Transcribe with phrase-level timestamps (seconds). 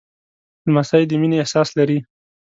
[0.67, 1.99] لمسی د مینې احساس لري.